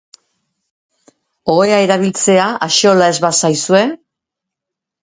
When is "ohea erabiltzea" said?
1.57-2.49